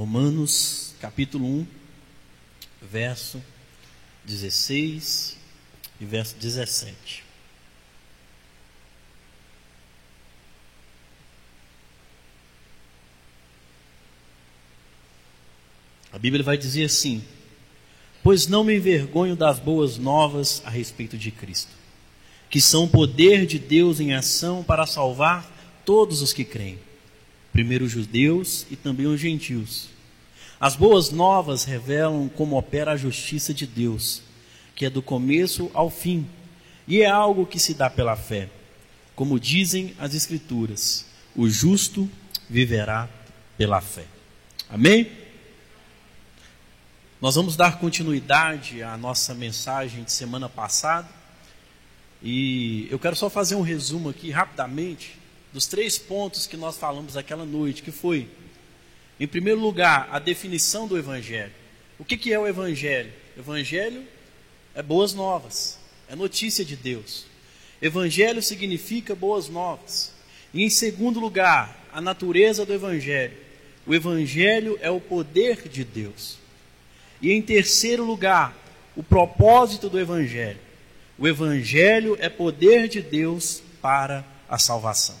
[0.00, 1.66] Romanos capítulo 1,
[2.90, 3.44] verso
[4.24, 5.36] 16
[6.00, 7.22] e verso 17.
[16.10, 17.22] A Bíblia vai dizer assim:
[18.22, 21.72] Pois não me envergonho das boas novas a respeito de Cristo,
[22.48, 26.78] que são o poder de Deus em ação para salvar todos os que creem,
[27.60, 29.90] primeiro os judeus e também os gentios.
[30.58, 34.22] As boas novas revelam como opera a justiça de Deus,
[34.74, 36.26] que é do começo ao fim,
[36.88, 38.48] e é algo que se dá pela fé.
[39.14, 41.04] Como dizem as Escrituras,
[41.36, 42.08] o justo
[42.48, 43.10] viverá
[43.58, 44.06] pela fé.
[44.66, 45.12] Amém?
[47.20, 51.10] Nós vamos dar continuidade à nossa mensagem de semana passada.
[52.22, 55.19] E eu quero só fazer um resumo aqui rapidamente
[55.52, 58.28] dos três pontos que nós falamos aquela noite, que foi,
[59.18, 61.52] em primeiro lugar, a definição do Evangelho.
[61.98, 63.12] O que, que é o Evangelho?
[63.36, 64.04] Evangelho
[64.74, 67.26] é boas novas, é notícia de Deus.
[67.82, 70.12] Evangelho significa boas novas.
[70.52, 73.36] E em segundo lugar, a natureza do Evangelho.
[73.86, 76.38] O Evangelho é o poder de Deus.
[77.20, 78.56] E em terceiro lugar,
[78.96, 80.58] o propósito do Evangelho.
[81.18, 85.16] O Evangelho é poder de Deus para a salvação.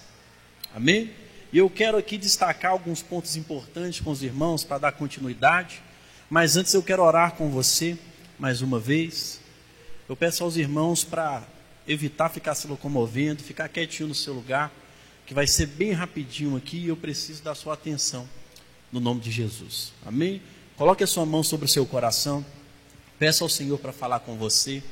[0.74, 1.10] Amém?
[1.52, 5.82] E eu quero aqui destacar alguns pontos importantes com os irmãos para dar continuidade.
[6.28, 7.98] Mas antes eu quero orar com você
[8.38, 9.40] mais uma vez.
[10.08, 11.42] Eu peço aos irmãos para
[11.86, 14.70] evitar ficar se locomovendo, ficar quietinho no seu lugar,
[15.26, 18.28] que vai ser bem rapidinho aqui e eu preciso da sua atenção
[18.92, 19.92] no nome de Jesus.
[20.06, 20.40] Amém?
[20.76, 22.44] Coloque a sua mão sobre o seu coração.
[23.18, 24.82] Peça ao Senhor para falar com você,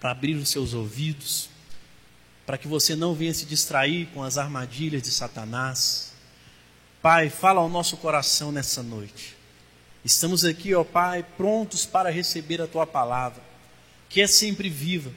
[0.00, 1.48] para abrir os seus ouvidos,
[2.46, 6.12] para que você não venha se distrair com as armadilhas de Satanás.
[7.02, 9.36] Pai, fala ao nosso coração nessa noite.
[10.04, 13.42] Estamos aqui, ó Pai, prontos para receber a tua palavra,
[14.08, 15.10] que é sempre viva.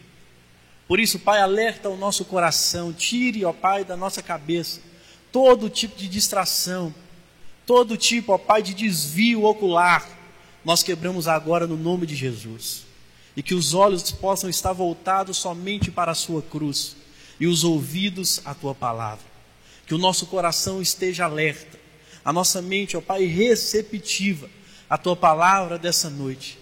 [0.87, 4.81] Por isso, Pai, alerta o nosso coração, tire, ó Pai, da nossa cabeça
[5.31, 6.91] todo tipo de distração
[7.69, 10.03] todo tipo, ó Pai, de desvio ocular,
[10.65, 12.83] nós quebramos agora no nome de Jesus.
[13.37, 16.95] E que os olhos possam estar voltados somente para a Sua cruz
[17.39, 19.25] e os ouvidos à Tua palavra.
[19.85, 21.79] Que o nosso coração esteja alerta,
[22.23, 24.49] a nossa mente, ó Pai, receptiva
[24.89, 26.59] à Tua palavra dessa noite.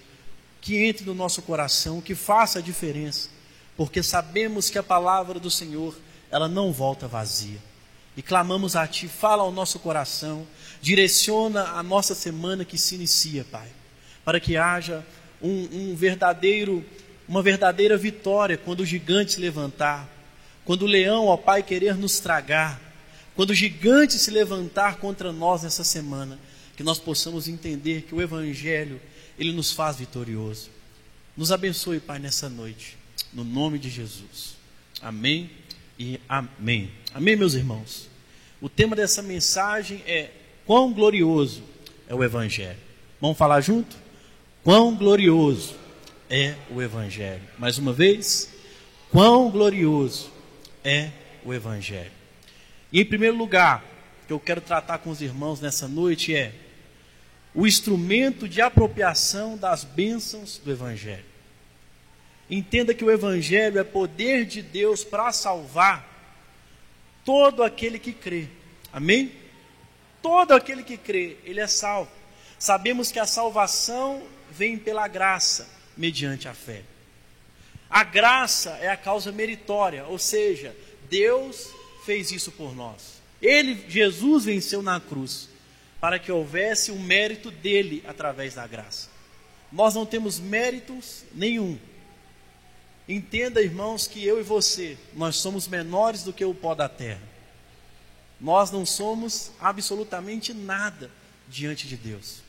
[0.61, 3.29] Que entre no nosso coração, que faça a diferença,
[3.75, 5.97] porque sabemos que a palavra do Senhor,
[6.29, 7.59] ela não volta vazia.
[8.15, 10.47] E clamamos a Ti, fala ao nosso coração,
[10.81, 13.67] Direciona a nossa semana que se inicia, Pai,
[14.23, 15.05] para que haja
[15.41, 16.85] um, um verdadeiro,
[17.27, 20.07] uma verdadeira vitória quando o gigante se levantar,
[20.67, 22.81] quando o leão, ó Pai, querer nos tragar,
[23.37, 26.37] quando o gigante se levantar contra nós nessa semana,
[26.75, 28.99] que nós possamos entender que o Evangelho,
[29.39, 30.69] ele nos faz vitorioso.
[31.37, 32.97] Nos abençoe, Pai, nessa noite,
[33.31, 34.57] no nome de Jesus.
[35.01, 35.49] Amém
[35.97, 36.91] e amém.
[37.13, 38.09] Amém, meus irmãos.
[38.59, 40.31] O tema dessa mensagem é
[40.65, 41.63] Quão glorioso
[42.09, 42.77] é o Evangelho.
[43.21, 43.95] Vamos falar junto?
[44.65, 45.75] Quão glorioso
[46.29, 47.43] é o Evangelho.
[47.57, 48.51] Mais uma vez,
[49.09, 50.35] quão glorioso
[50.87, 51.11] é
[51.43, 52.11] o Evangelho.
[52.91, 53.83] E em primeiro lugar,
[54.25, 56.53] que eu quero tratar com os irmãos nessa noite é
[57.53, 61.25] o instrumento de apropriação das bênçãos do Evangelho.
[62.49, 66.07] Entenda que o Evangelho é poder de Deus para salvar
[67.25, 68.47] todo aquele que crê.
[68.93, 69.31] Amém?
[70.27, 72.11] todo aquele que crê, ele é salvo.
[72.59, 74.21] Sabemos que a salvação
[74.51, 76.83] vem pela graça, mediante a fé.
[77.89, 80.75] A graça é a causa meritória, ou seja,
[81.09, 81.69] Deus
[82.05, 83.21] fez isso por nós.
[83.41, 85.49] Ele, Jesus, venceu na cruz
[85.99, 89.09] para que houvesse o mérito dele através da graça.
[89.71, 91.77] Nós não temos méritos nenhum.
[93.07, 97.21] Entenda, irmãos, que eu e você, nós somos menores do que o pó da terra.
[98.39, 101.09] Nós não somos absolutamente nada
[101.47, 102.41] diante de Deus.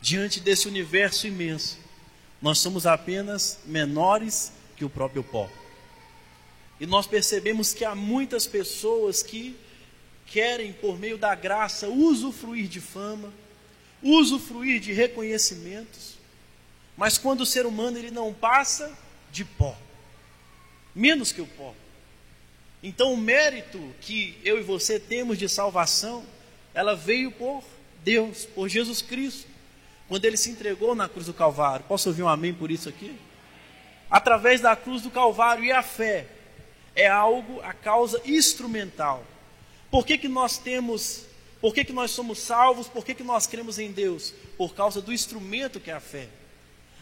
[0.00, 1.78] Diante desse universo imenso,
[2.40, 5.48] nós somos apenas menores que o próprio pó.
[6.80, 9.56] E nós percebemos que há muitas pessoas que
[10.26, 13.32] querem, por meio da graça, usufruir de fama,
[14.02, 16.18] usufruir de reconhecimentos,
[16.96, 18.96] mas quando o ser humano ele não passa
[19.30, 19.76] de pó,
[20.94, 21.74] menos que o pó.
[22.82, 26.24] Então, o mérito que eu e você temos de salvação,
[26.74, 27.64] ela veio por
[28.04, 29.48] Deus, por Jesus Cristo,
[30.06, 31.86] quando ele se entregou na cruz do Calvário.
[31.88, 33.16] Posso ouvir um amém por isso aqui?
[34.14, 36.28] Através da cruz do Calvário e a fé
[36.94, 39.24] é algo, a causa instrumental.
[39.90, 41.24] Por que, que nós temos
[41.60, 42.86] Por que, que nós somos salvos?
[42.86, 44.32] Por que, que nós cremos em Deus?
[44.56, 46.28] Por causa do instrumento que é a fé.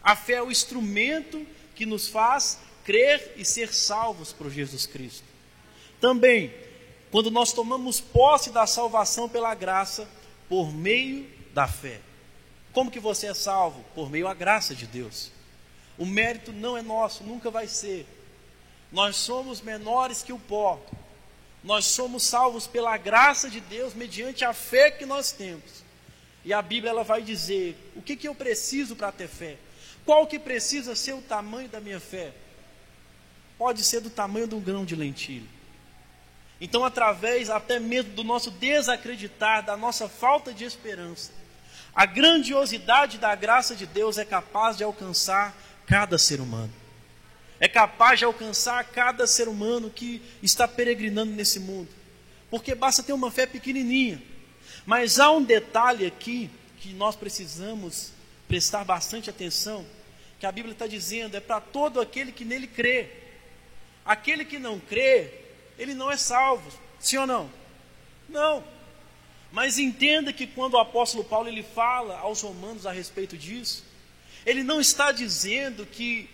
[0.02, 5.26] A fé é o instrumento que nos faz crer e ser salvos por Jesus Cristo.
[6.00, 6.50] Também,
[7.10, 10.08] quando nós tomamos posse da salvação pela graça,
[10.48, 12.00] por meio da fé.
[12.72, 13.84] Como que você é salvo?
[13.94, 15.30] Por meio da graça de Deus.
[16.02, 18.04] O mérito não é nosso, nunca vai ser.
[18.90, 20.84] Nós somos menores que o pó.
[21.62, 25.84] Nós somos salvos pela graça de Deus mediante a fé que nós temos.
[26.44, 29.56] E a Bíblia ela vai dizer o que, que eu preciso para ter fé.
[30.04, 32.32] Qual que precisa ser o tamanho da minha fé?
[33.56, 35.46] Pode ser do tamanho de um grão de lentilha.
[36.60, 41.30] Então, através até mesmo do nosso desacreditar, da nossa falta de esperança,
[41.94, 45.54] a grandiosidade da graça de Deus é capaz de alcançar
[45.86, 46.72] cada ser humano.
[47.60, 51.88] É capaz de alcançar cada ser humano que está peregrinando nesse mundo.
[52.50, 54.20] Porque basta ter uma fé pequenininha.
[54.84, 58.12] Mas há um detalhe aqui que nós precisamos
[58.48, 59.86] prestar bastante atenção,
[60.40, 63.08] que a Bíblia está dizendo, é para todo aquele que nele crê.
[64.04, 65.32] Aquele que não crê,
[65.78, 66.68] ele não é salvo.
[66.98, 67.50] Sim ou não?
[68.28, 68.64] Não.
[69.52, 73.84] Mas entenda que quando o apóstolo Paulo ele fala aos romanos a respeito disso,
[74.44, 76.28] ele não está dizendo que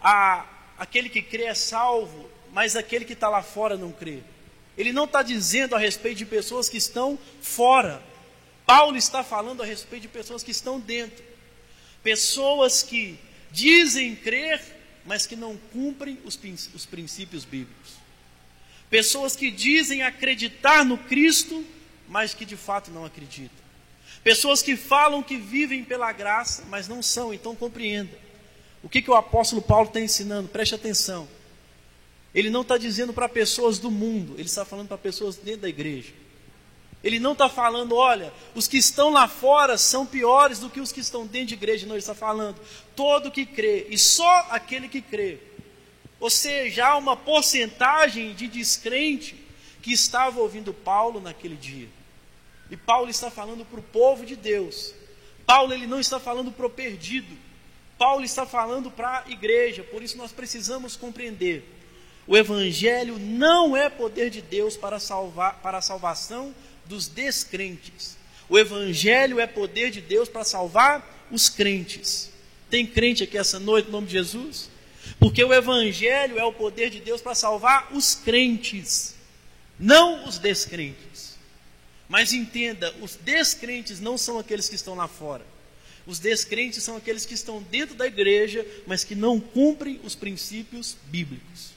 [0.00, 0.46] a,
[0.78, 4.20] aquele que crê é salvo, mas aquele que está lá fora não crê.
[4.76, 8.02] Ele não está dizendo a respeito de pessoas que estão fora.
[8.64, 11.24] Paulo está falando a respeito de pessoas que estão dentro.
[12.02, 13.18] Pessoas que
[13.50, 14.60] dizem crer,
[15.04, 16.38] mas que não cumprem os,
[16.74, 17.92] os princípios bíblicos.
[18.90, 21.64] Pessoas que dizem acreditar no Cristo,
[22.08, 23.65] mas que de fato não acreditam.
[24.22, 28.18] Pessoas que falam que vivem pela graça, mas não são, então compreenda.
[28.82, 30.48] O que, que o apóstolo Paulo está ensinando?
[30.48, 31.28] Preste atenção.
[32.34, 35.68] Ele não está dizendo para pessoas do mundo, ele está falando para pessoas dentro da
[35.68, 36.12] igreja.
[37.02, 40.92] Ele não está falando, olha, os que estão lá fora são piores do que os
[40.92, 41.86] que estão dentro de igreja.
[41.86, 42.60] Não, ele está falando,
[42.94, 45.38] todo que crê, e só aquele que crê.
[46.18, 49.36] Ou seja, há uma porcentagem de descrente
[49.82, 51.88] que estava ouvindo Paulo naquele dia.
[52.70, 54.92] E Paulo está falando para o povo de Deus.
[55.46, 57.36] Paulo ele não está falando para o perdido.
[57.96, 59.82] Paulo está falando para a igreja.
[59.82, 61.64] Por isso nós precisamos compreender.
[62.26, 66.54] O evangelho não é poder de Deus para salvar para a salvação
[66.84, 68.16] dos descrentes.
[68.48, 72.30] O evangelho é poder de Deus para salvar os crentes.
[72.68, 74.68] Tem crente aqui essa noite no nome de Jesus?
[75.20, 79.14] Porque o evangelho é o poder de Deus para salvar os crentes,
[79.78, 81.35] não os descrentes.
[82.08, 85.44] Mas entenda, os descrentes não são aqueles que estão lá fora.
[86.06, 90.96] Os descrentes são aqueles que estão dentro da igreja, mas que não cumprem os princípios
[91.06, 91.72] bíblicos.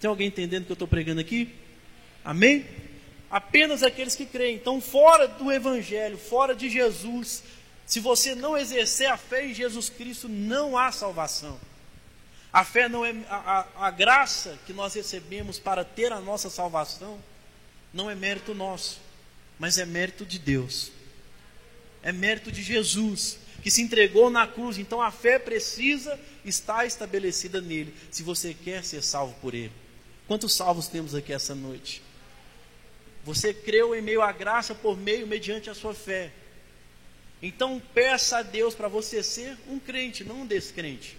[0.00, 1.54] Tem alguém entendendo o que eu estou pregando aqui?
[2.24, 2.66] Amém?
[3.30, 4.56] Apenas aqueles que creem.
[4.56, 7.44] Então, fora do Evangelho, fora de Jesus,
[7.86, 11.58] se você não exercer a fé em Jesus Cristo, não há salvação.
[12.52, 13.36] A fé não é a,
[13.76, 17.18] a, a graça que nós recebemos para ter a nossa salvação,
[17.92, 19.00] não é mérito nosso,
[19.58, 20.92] mas é mérito de Deus.
[22.02, 24.78] É mérito de Jesus, que se entregou na cruz.
[24.78, 29.72] Então a fé precisa estar estabelecida nele, se você quer ser salvo por ele.
[30.26, 32.02] Quantos salvos temos aqui essa noite?
[33.24, 36.30] Você creu em meio à graça por meio mediante a sua fé.
[37.42, 41.16] Então peça a Deus para você ser um crente, não um descrente.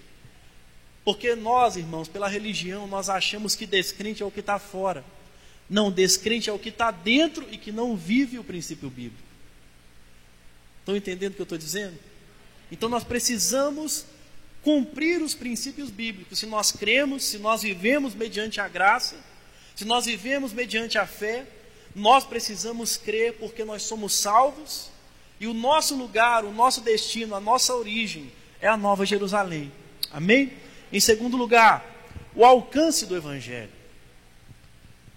[1.04, 5.04] Porque nós, irmãos, pela religião, nós achamos que descrente é o que está fora.
[5.70, 9.24] Não, descrente é o que está dentro e que não vive o princípio bíblico.
[10.80, 11.98] Estão entendendo o que eu estou dizendo?
[12.72, 14.06] Então nós precisamos
[14.64, 16.40] cumprir os princípios bíblicos.
[16.40, 19.16] Se nós cremos, se nós vivemos mediante a graça,
[19.76, 21.46] se nós vivemos mediante a fé,
[21.96, 24.90] nós precisamos crer porque nós somos salvos
[25.40, 29.72] e o nosso lugar, o nosso destino, a nossa origem é a Nova Jerusalém.
[30.12, 30.54] Amém?
[30.92, 31.86] Em segundo lugar,
[32.36, 33.79] o alcance do Evangelho.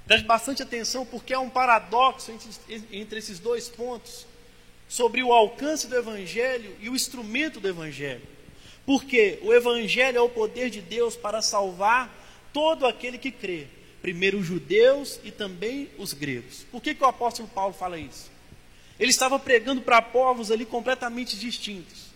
[0.06, 2.50] Preste bastante atenção, porque há um paradoxo entre,
[2.90, 4.26] entre esses dois pontos
[4.88, 8.22] sobre o alcance do Evangelho e o instrumento do Evangelho.
[8.84, 12.12] Porque o Evangelho é o poder de Deus para salvar
[12.52, 13.68] todo aquele que crê,
[14.02, 16.66] primeiro os judeus e também os gregos.
[16.70, 18.30] Por que, que o apóstolo Paulo fala isso?
[18.98, 22.06] Ele estava pregando para povos ali completamente distintos.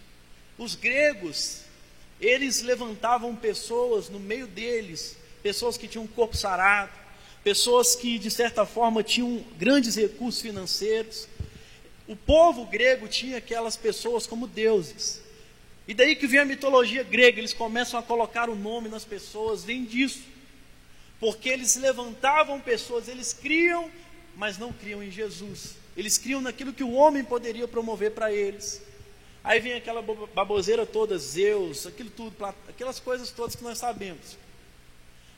[0.58, 1.62] Os gregos
[2.20, 6.92] eles levantavam pessoas no meio deles, pessoas que tinham um corpo sarado,
[7.46, 11.28] pessoas que de certa forma tinham grandes recursos financeiros.
[12.08, 15.22] O povo grego tinha aquelas pessoas como deuses.
[15.86, 19.62] E daí que vem a mitologia grega, eles começam a colocar o nome nas pessoas,
[19.62, 20.24] vem disso.
[21.20, 23.88] Porque eles levantavam pessoas, eles criam,
[24.34, 25.76] mas não criam em Jesus.
[25.96, 28.82] Eles criam naquilo que o homem poderia promover para eles.
[29.44, 32.34] Aí vem aquela baboseira toda, Zeus, aquilo tudo,
[32.68, 34.36] aquelas coisas todas que nós sabemos.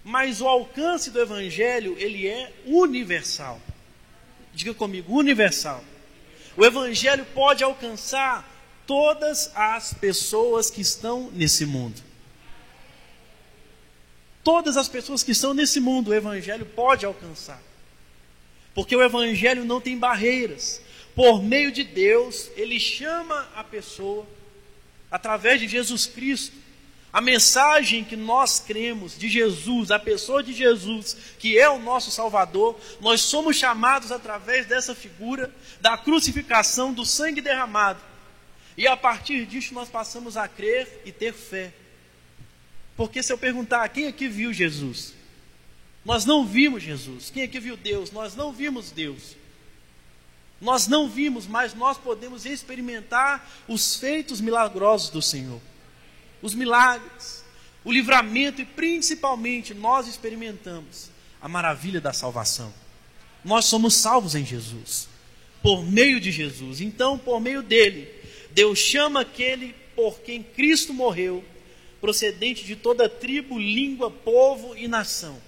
[0.08, 3.60] Mas o alcance do evangelho, ele é universal.
[4.54, 5.84] Diga comigo, universal.
[6.56, 8.42] O evangelho pode alcançar
[8.86, 12.00] todas as pessoas que estão nesse mundo.
[14.42, 17.62] Todas as pessoas que estão nesse mundo, o evangelho pode alcançar.
[18.74, 20.80] Porque o evangelho não tem barreiras
[21.14, 24.26] por meio de Deus, ele chama a pessoa,
[25.10, 26.56] através de Jesus Cristo,
[27.18, 32.12] a mensagem que nós cremos de Jesus, a pessoa de Jesus, que é o nosso
[32.12, 37.98] Salvador, nós somos chamados através dessa figura da crucificação, do sangue derramado.
[38.76, 41.72] E a partir disso nós passamos a crer e ter fé.
[42.96, 45.12] Porque se eu perguntar quem aqui viu Jesus,
[46.04, 47.30] nós não vimos Jesus.
[47.30, 48.12] Quem aqui viu Deus?
[48.12, 49.34] Nós não vimos Deus.
[50.60, 55.60] Nós não vimos, mas nós podemos experimentar os feitos milagrosos do Senhor.
[56.40, 57.45] Os milagres,
[57.85, 62.73] o livramento e principalmente nós experimentamos a maravilha da salvação.
[63.45, 65.09] Nós somos salvos em Jesus,
[65.62, 66.80] por meio de Jesus.
[66.80, 68.09] Então, por meio dele,
[68.50, 71.45] Deus chama aquele por quem Cristo morreu,
[72.00, 75.40] procedente de toda tribo, língua, povo e nação.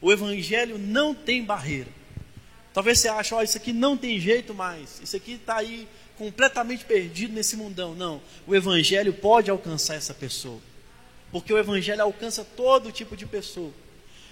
[0.00, 1.97] O evangelho não tem barreira.
[2.78, 5.00] Talvez você ache, ó, isso aqui não tem jeito mais.
[5.02, 7.92] Isso aqui está aí completamente perdido nesse mundão.
[7.92, 8.22] Não.
[8.46, 10.60] O Evangelho pode alcançar essa pessoa.
[11.32, 13.72] Porque o Evangelho alcança todo tipo de pessoa.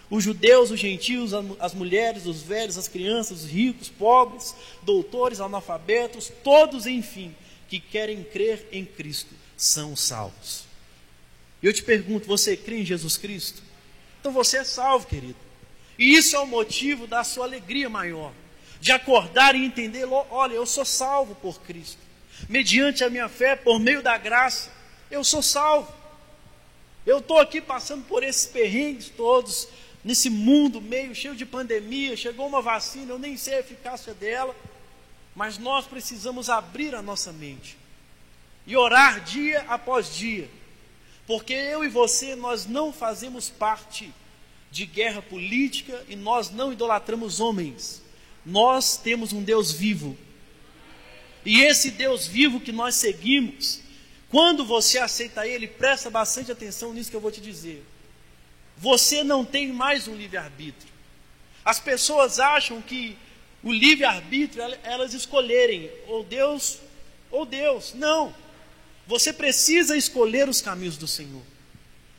[0.08, 6.30] Os judeus, os gentios, as mulheres, os velhos, as crianças, os ricos, pobres, doutores, analfabetos,
[6.44, 7.34] todos, enfim,
[7.68, 10.66] que querem crer em Cristo, são salvos.
[11.60, 13.60] E eu te pergunto: você crê em Jesus Cristo?
[14.20, 15.45] Então você é salvo, querido.
[15.98, 18.32] E isso é o motivo da sua alegria maior,
[18.80, 21.98] de acordar e entender: olha, eu sou salvo por Cristo,
[22.48, 24.70] mediante a minha fé, por meio da graça,
[25.10, 25.92] eu sou salvo.
[27.06, 29.68] Eu estou aqui passando por esses perrengues todos,
[30.04, 34.54] nesse mundo meio cheio de pandemia, chegou uma vacina, eu nem sei a eficácia dela,
[35.34, 37.76] mas nós precisamos abrir a nossa mente
[38.66, 40.50] e orar dia após dia,
[41.26, 44.12] porque eu e você, nós não fazemos parte
[44.76, 48.02] de guerra política e nós não idolatramos homens.
[48.44, 50.16] Nós temos um Deus vivo.
[51.46, 53.80] E esse Deus vivo que nós seguimos,
[54.28, 57.82] quando você aceita Ele, presta bastante atenção nisso que eu vou te dizer.
[58.76, 60.92] Você não tem mais um livre-arbítrio.
[61.64, 63.16] As pessoas acham que
[63.62, 66.80] o livre-arbítrio elas escolherem ou Deus
[67.30, 67.94] ou Deus.
[67.94, 68.34] Não.
[69.06, 71.42] Você precisa escolher os caminhos do Senhor.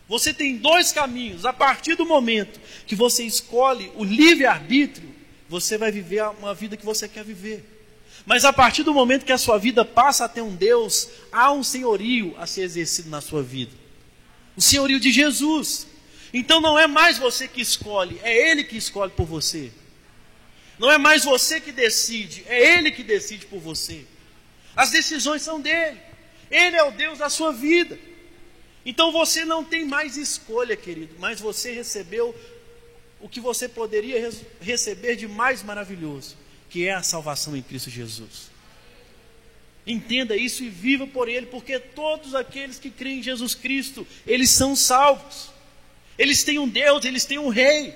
[0.07, 1.45] Você tem dois caminhos.
[1.45, 5.13] A partir do momento que você escolhe o livre-arbítrio,
[5.49, 7.63] você vai viver uma vida que você quer viver.
[8.25, 11.51] Mas a partir do momento que a sua vida passa a ter um Deus, há
[11.51, 13.71] um senhorio a ser exercido na sua vida.
[14.55, 15.87] O senhorio de Jesus.
[16.33, 19.71] Então não é mais você que escolhe, é Ele que escolhe por você.
[20.77, 24.05] Não é mais você que decide, é Ele que decide por você.
[24.75, 25.99] As decisões são dele.
[26.51, 27.97] Ele é o Deus da sua vida.
[28.87, 32.33] Então você não tem mais escolha, querido, mas você recebeu
[33.19, 36.37] o que você poderia receber de mais maravilhoso,
[36.69, 38.49] que é a salvação em Cristo Jesus.
[39.85, 44.51] Entenda isso e viva por Ele, porque todos aqueles que creem em Jesus Cristo, eles
[44.51, 45.49] são salvos.
[46.17, 47.93] Eles têm um Deus, eles têm um Rei.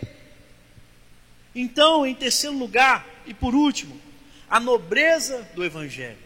[1.56, 3.98] Então, em terceiro lugar, e por último,
[4.50, 6.20] a nobreza do Evangelho.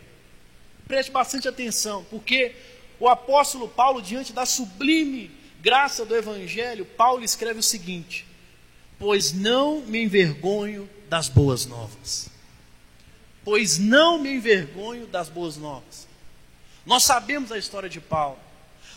[0.88, 2.56] Preste bastante atenção, porque
[3.00, 8.26] o apóstolo Paulo, diante da sublime graça do Evangelho, Paulo escreve o seguinte:
[9.00, 12.30] Pois não me envergonho das boas novas.
[13.44, 16.08] Pois não me envergonho das boas novas.
[16.86, 18.40] Nós sabemos a história de Paulo.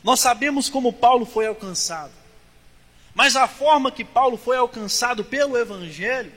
[0.04, 2.12] Nós sabemos como Paulo foi alcançado.
[3.14, 6.32] Mas a forma que Paulo foi alcançado pelo Evangelho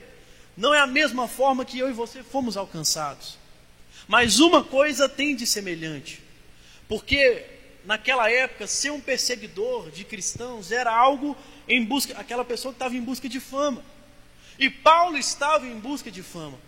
[0.56, 3.38] não é a mesma forma que eu e você fomos alcançados.
[4.08, 6.22] Mas uma coisa tem de semelhante.
[6.88, 7.46] Porque
[7.84, 11.36] naquela época, ser um perseguidor de cristãos era algo
[11.68, 13.82] em busca, aquela pessoa que estava em busca de fama.
[14.58, 16.58] E Paulo estava em busca de fama.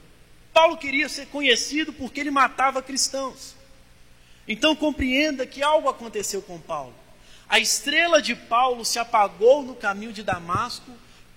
[0.53, 3.55] Paulo queria ser conhecido porque ele matava cristãos.
[4.47, 6.95] Então compreenda que algo aconteceu com Paulo.
[7.49, 10.91] A estrela de Paulo se apagou no caminho de Damasco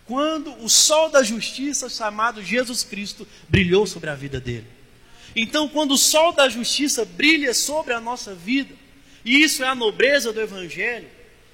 [0.06, 4.68] quando o sol da justiça, chamado Jesus Cristo, brilhou sobre a vida dele.
[5.36, 8.74] Então, quando o sol da justiça brilha sobre a nossa vida,
[9.24, 11.08] e isso é a nobreza do Evangelho,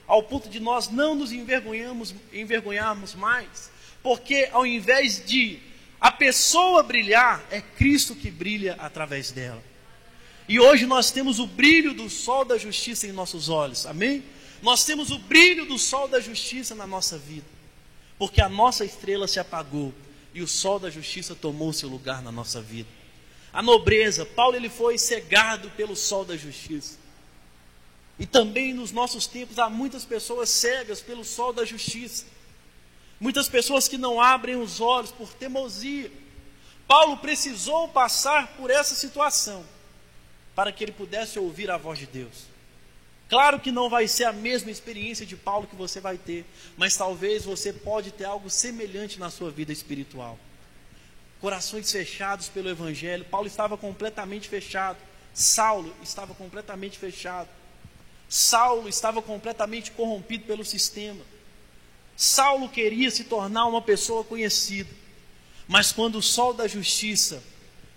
[0.05, 5.59] ao ponto de nós não nos envergonhamos, envergonharmos mais, porque ao invés de
[5.99, 9.63] a pessoa brilhar, é Cristo que brilha através dela.
[10.47, 14.23] E hoje nós temos o brilho do sol da justiça em nossos olhos, amém?
[14.61, 17.47] Nós temos o brilho do sol da justiça na nossa vida,
[18.19, 19.93] porque a nossa estrela se apagou
[20.33, 22.89] e o sol da justiça tomou seu lugar na nossa vida.
[23.53, 26.97] A nobreza, Paulo ele foi cegado pelo sol da justiça.
[28.19, 32.25] E também nos nossos tempos há muitas pessoas cegas pelo sol da justiça.
[33.19, 36.11] Muitas pessoas que não abrem os olhos por teimosia.
[36.87, 39.65] Paulo precisou passar por essa situação
[40.55, 42.45] para que ele pudesse ouvir a voz de Deus.
[43.29, 46.45] Claro que não vai ser a mesma experiência de Paulo que você vai ter,
[46.77, 50.37] mas talvez você pode ter algo semelhante na sua vida espiritual.
[51.41, 53.25] Corações fechados pelo evangelho.
[53.25, 54.99] Paulo estava completamente fechado.
[55.33, 57.49] Saulo estava completamente fechado.
[58.35, 61.23] Saulo estava completamente corrompido pelo sistema.
[62.17, 64.89] Saulo queria se tornar uma pessoa conhecida.
[65.67, 67.43] Mas quando o sol da justiça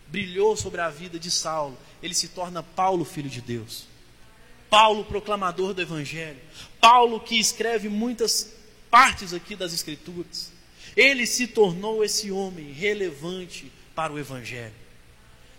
[0.08, 3.86] brilhou sobre a vida de Saulo, ele se torna Paulo, filho de Deus.
[4.68, 6.38] Paulo, proclamador do Evangelho.
[6.82, 8.52] Paulo, que escreve muitas
[8.90, 10.52] partes aqui das Escrituras.
[10.94, 14.74] Ele se tornou esse homem relevante para o Evangelho.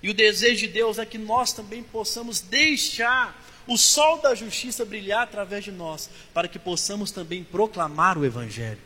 [0.04, 4.86] E o desejo de Deus é que nós também possamos deixar o sol da justiça
[4.86, 8.80] brilhar através de nós, para que possamos também proclamar o Evangelho,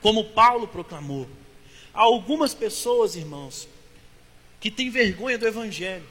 [0.00, 1.28] como Paulo proclamou.
[1.94, 3.68] Há algumas pessoas, irmãos,
[4.60, 6.06] que têm vergonha do Evangelho,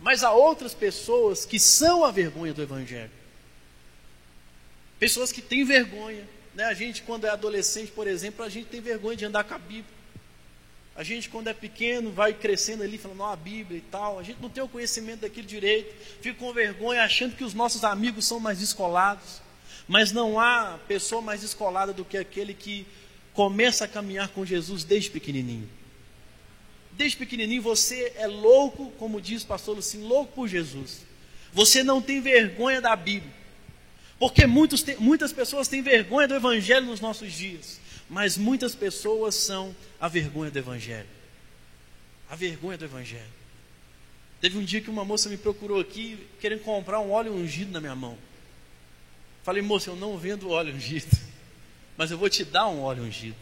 [0.00, 3.10] mas há outras pessoas que são a vergonha do Evangelho.
[4.98, 6.28] Pessoas que têm vergonha.
[6.54, 6.64] Né?
[6.64, 9.58] A gente, quando é adolescente, por exemplo, a gente tem vergonha de andar com a
[9.58, 9.84] Bíblia.
[10.96, 14.18] A gente, quando é pequeno, vai crescendo ali, falando, ó, a Bíblia e tal.
[14.18, 17.82] A gente não tem o conhecimento daquilo direito, fica com vergonha, achando que os nossos
[17.82, 19.42] amigos são mais descolados.
[19.88, 22.86] Mas não há pessoa mais descolada do que aquele que
[23.32, 25.68] começa a caminhar com Jesus desde pequenininho.
[26.92, 31.02] Desde pequenininho você é louco, como diz o pastor Lucinho, louco por Jesus.
[31.52, 33.32] Você não tem vergonha da Bíblia.
[34.16, 39.74] Porque muitos, muitas pessoas têm vergonha do Evangelho nos nossos dias mas muitas pessoas são
[40.00, 41.08] a vergonha do Evangelho.
[42.28, 43.32] A vergonha do Evangelho.
[44.40, 47.80] Teve um dia que uma moça me procurou aqui querendo comprar um óleo ungido na
[47.80, 48.18] minha mão.
[49.42, 51.16] Falei, moça, eu não vendo óleo ungido,
[51.96, 53.36] mas eu vou te dar um óleo ungido.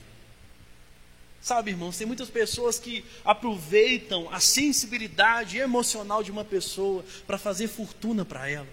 [1.41, 7.67] Sabe, irmãos, tem muitas pessoas que aproveitam a sensibilidade emocional de uma pessoa para fazer
[7.67, 8.69] fortuna para ela,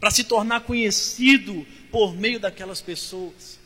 [0.00, 3.58] para se tornar conhecido por meio daquelas pessoas.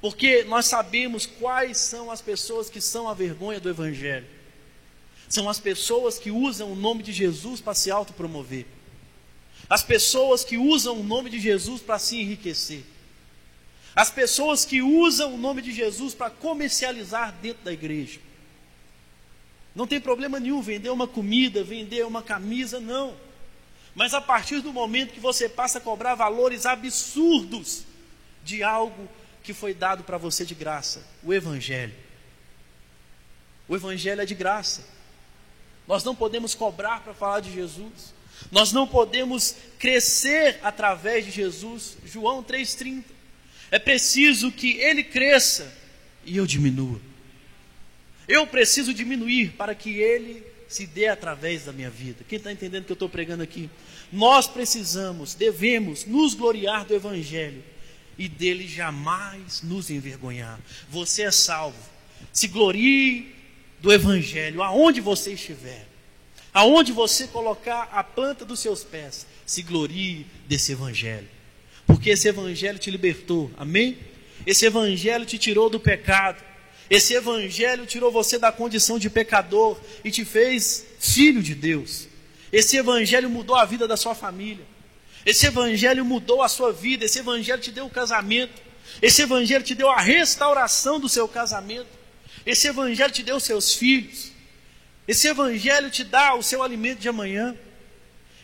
[0.00, 4.26] Porque nós sabemos quais são as pessoas que são a vergonha do Evangelho.
[5.28, 8.66] São as pessoas que usam o nome de Jesus para se autopromover.
[9.68, 12.82] As pessoas que usam o nome de Jesus para se enriquecer.
[13.94, 18.18] As pessoas que usam o nome de Jesus para comercializar dentro da igreja.
[19.74, 23.14] Não tem problema nenhum vender uma comida, vender uma camisa, não.
[23.94, 27.84] Mas a partir do momento que você passa a cobrar valores absurdos
[28.42, 29.08] de algo
[29.42, 31.94] que foi dado para você de graça: o Evangelho.
[33.68, 34.84] O Evangelho é de graça.
[35.86, 38.14] Nós não podemos cobrar para falar de Jesus.
[38.50, 41.96] Nós não podemos crescer através de Jesus.
[42.04, 43.04] João 3,30.
[43.70, 45.72] É preciso que ele cresça
[46.24, 47.00] e eu diminua.
[48.26, 52.24] Eu preciso diminuir para que ele se dê através da minha vida.
[52.28, 53.68] Quem está entendendo o que eu estou pregando aqui?
[54.12, 57.62] Nós precisamos, devemos nos gloriar do Evangelho
[58.20, 60.60] e dele jamais nos envergonhar.
[60.90, 61.78] Você é salvo.
[62.30, 63.34] Se glorie
[63.80, 65.88] do Evangelho, aonde você estiver,
[66.52, 71.26] aonde você colocar a planta dos seus pés, se glorie desse Evangelho,
[71.86, 73.96] porque esse Evangelho te libertou, amém?
[74.46, 76.44] Esse Evangelho te tirou do pecado,
[76.90, 82.06] esse Evangelho tirou você da condição de pecador e te fez filho de Deus.
[82.52, 84.66] Esse Evangelho mudou a vida da sua família.
[85.24, 88.60] Esse evangelho mudou a sua vida, esse evangelho te deu o casamento,
[89.02, 91.88] esse evangelho te deu a restauração do seu casamento,
[92.46, 94.32] esse evangelho te deu os seus filhos,
[95.06, 97.54] esse evangelho te dá o seu alimento de amanhã,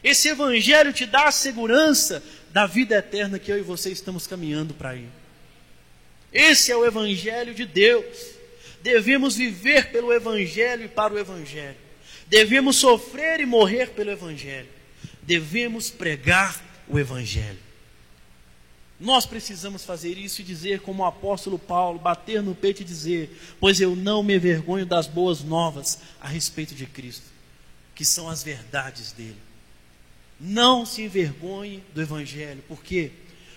[0.05, 4.75] esse evangelho te dá a segurança da vida eterna que eu e você estamos caminhando
[4.75, 5.09] para ir.
[6.33, 8.05] Esse é o evangelho de Deus.
[8.83, 11.77] Devemos viver pelo evangelho e para o evangelho.
[12.27, 14.69] Devemos sofrer e morrer pelo evangelho
[15.27, 17.59] devemos pregar o Evangelho.
[18.99, 23.31] Nós precisamos fazer isso e dizer, como o apóstolo Paulo, bater no peito e dizer:
[23.61, 27.27] Pois eu não me envergonho das boas novas a respeito de Cristo,
[27.95, 29.37] que são as verdades dele.
[30.41, 33.13] Não se envergonhe do Evangelho, porque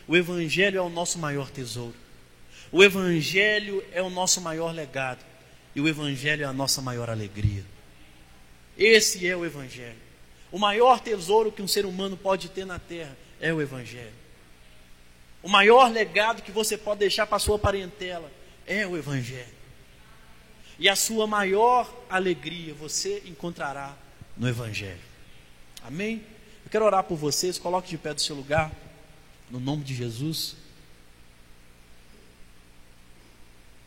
[0.07, 1.95] o Evangelho é o nosso maior tesouro,
[2.71, 5.23] o Evangelho é o nosso maior legado,
[5.75, 7.63] E o Evangelho é a nossa maior alegria.
[8.77, 10.08] Esse é o Evangelho.
[10.51, 14.13] O maior tesouro que um ser humano pode ter na terra é o Evangelho.
[15.41, 18.31] O maior legado que você pode deixar para a sua parentela
[18.65, 19.59] é o Evangelho.
[20.77, 23.95] E a sua maior alegria você encontrará
[24.35, 24.99] no Evangelho.
[25.83, 26.23] Amém?
[26.65, 28.71] Eu quero orar por vocês, coloque de pé do seu lugar,
[29.49, 30.55] no nome de Jesus.